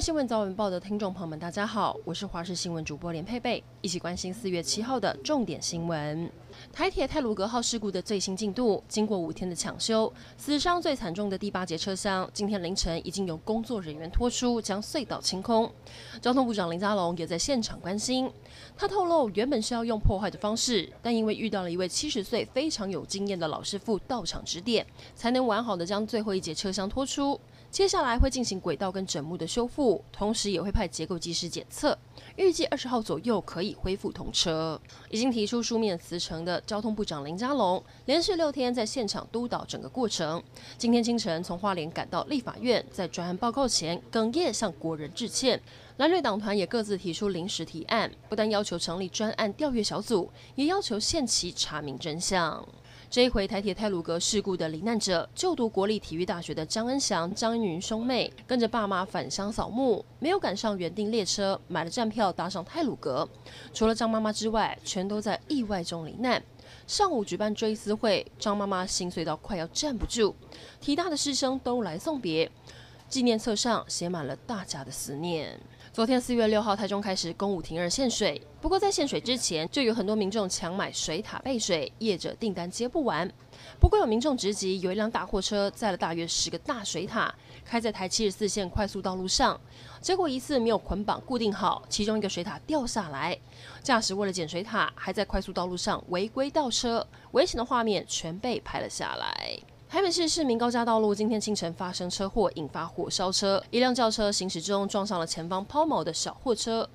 [0.00, 6.28] 新闻早晚报的听众朋友们，大家好，我是华视新闻主播连佩佩，一起关心四月七号的重点新闻。
[6.72, 15.70] 台铁泰鲁格号事故的最新进度，经过五天的抢修，死伤最惨重的第八节车厢，今天凌晨已经由工作人员拖出，将隧道清空。
[16.20, 18.30] 交通部长林佳龙也在现场关心，
[18.76, 27.38] 他透露，原本是要用破坏的方式，但因为遇到了一位七十岁非常有经验的老师傅到场指点，才能完好的将最后一节车厢拖出。
[27.74, 31.98] 接下来会进行轨道跟枕木的修复，同时也会派结构技师检测，
[32.36, 34.80] 预计二十号左右可以恢复通车。
[35.10, 40.40] 已经提出书面辞呈的交通部长林佳龙，连续六天在现场督导整个过程。
[40.78, 45.60] 今天清晨从花莲赶到立法院，在专案报告前哽咽向国人致歉。
[45.96, 52.64] 蓝绿党团也各自提出临时提案，不但要求成立专案调阅小组，也要求限期查明真相。
[53.10, 63.28] 这一回台铁泰鲁阁事故的罹难者，就读国立体育大学的张恩祥、张云兄妹，跟着爸妈返乡扫墓，没有赶上原定列车，买了站票搭上泰鲁阁。
[63.72, 66.42] 除了张妈妈之外，全都在意外中罹难。
[66.86, 70.34] 上午举办追思会，张妈妈心碎到快要站不住，
[70.80, 72.50] 体大的师生都来送别，
[73.08, 75.60] 纪念册上写满了大家的思念。
[75.94, 78.42] 昨天四月六号，台中开始公五停二限水。
[78.60, 83.30] 不过在限水之前，就有很多民众抢买水塔备水，业者订单接不完。
[83.78, 87.32] 不过有民众直击，有一辆大货车载了大约十个大水塔，
[87.64, 89.60] 开在台七十四线快速道路上，
[90.00, 93.38] 结果疑似没有捆绑固定好，其中一个水塔掉下来，
[93.80, 99.60] 驾驶为了捡水塔，还在快速道路上违规倒车，危险的画面全被拍了下来。
[99.94, 103.62] 台北市市民高架道路今天清晨发生车祸，引发火烧车。
[103.70, 106.90] 一辆轿车行驶中撞上了前方抛锚的小货车，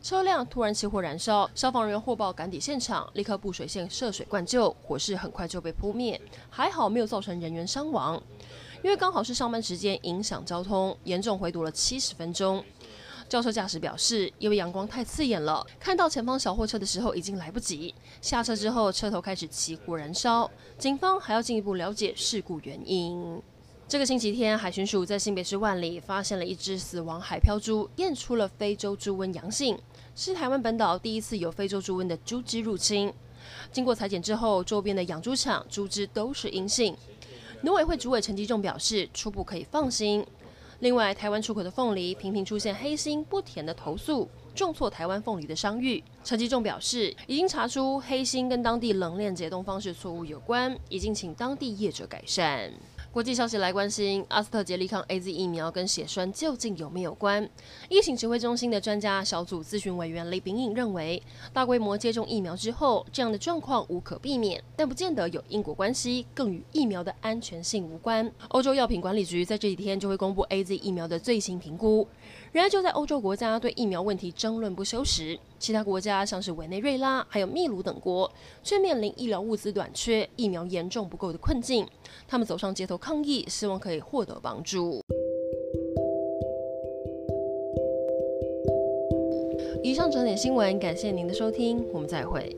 [0.00, 1.50] 车辆突然起火燃烧。
[1.52, 6.20] 消防人员获报赶抵现场，立刻布水线涉水灌救，火势很快就被扑灭。
[6.48, 8.22] 还好没有造成人员伤亡，
[8.84, 12.64] 因为刚好是上班时间，影响交通，严重回堵了七十分钟。
[13.28, 17.94] 轿车驾驶表示，因为阳光太刺眼了，看到前方小货车的时候已经来不及。
[18.20, 20.48] 下车之后，车头开始起火燃烧。
[20.78, 23.42] 警方还要进一步了解事故原因。
[23.88, 29.78] 这个星期天，海巡署在新北市万里发现了一只死亡海漂猪，验出了非洲猪瘟阳性，
[30.14, 33.12] 是台湾本岛第一次有非洲猪瘟的猪只入侵。
[33.72, 36.96] 经过裁剪之后，周边的养猪场猪只都是阴性。
[37.62, 40.24] 农委会主委陈吉仲表示，初步可以放心。
[40.80, 46.02] 另外，台湾出口的凤梨频频出现黑心不甜的投诉，重挫台湾凤梨的商誉。
[46.22, 52.72] 陈吉仲表示，已经查出黑心跟当地冷链解冻方式错误有关，已经请当地业者改善。
[53.14, 57.48] 国际消息来关心，阿斯特捷利康 AZ 疫苗跟血栓究竟有没有关？
[57.88, 68.28] 疫情指挥中心的专家小组咨询委员李秉颖认为，大规模接种疫苗之后，这样的状况无可避免，但不见得有因果关系，更与疫苗的安全性无关。
[68.48, 72.08] 欧洲药品管理局在这几天就会公布 AZ 疫苗的最新评估。
[72.50, 78.30] 然而，就在欧洲国家对疫苗问题争论不休时，其他国家像是委内瑞拉还有秘鲁等国，
[78.62, 81.88] 却面临医疗物资短缺、疫苗严重不够的困境。
[82.28, 85.00] 他们走上街头抗议，希望可以获得帮助。
[89.82, 92.54] 以上整点新闻，感谢您的收听，我们再会。